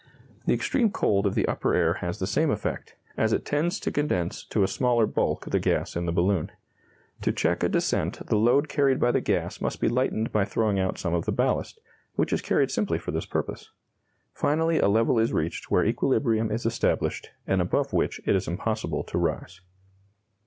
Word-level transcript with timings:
The 0.47 0.53
extreme 0.55 0.89
cold 0.89 1.27
of 1.27 1.35
the 1.35 1.47
upper 1.47 1.75
air 1.75 1.93
has 2.01 2.17
the 2.17 2.25
same 2.25 2.49
effect, 2.49 2.95
as 3.17 3.33
it 3.33 3.45
tends 3.45 3.79
to 3.81 3.91
condense 3.91 4.43
to 4.45 4.63
a 4.63 4.67
smaller 4.67 5.05
bulk 5.05 5.45
the 5.51 5.59
gas 5.59 5.95
in 5.95 6.07
the 6.07 6.11
balloon. 6.11 6.51
To 7.21 7.31
check 7.31 7.61
a 7.61 7.69
descent 7.69 8.25
the 8.25 8.35
load 8.35 8.67
carried 8.67 8.99
by 8.99 9.11
the 9.11 9.21
gas 9.21 9.61
must 9.61 9.79
be 9.79 9.87
lightened 9.87 10.31
by 10.31 10.43
throwing 10.43 10.79
out 10.79 10.97
some 10.97 11.13
of 11.13 11.25
the 11.25 11.31
ballast, 11.31 11.79
which 12.15 12.33
is 12.33 12.41
carried 12.41 12.71
simply 12.71 12.97
for 12.97 13.11
this 13.11 13.27
purpose. 13.27 13.69
Finally 14.33 14.79
a 14.79 14.87
level 14.87 15.19
is 15.19 15.33
reached 15.33 15.69
where 15.69 15.85
equilibrium 15.85 16.49
is 16.49 16.65
established, 16.65 17.29
and 17.45 17.61
above 17.61 17.93
which 17.93 18.19
it 18.25 18.35
is 18.35 18.47
impossible 18.47 19.03
to 19.03 19.19
rise. 19.19 19.61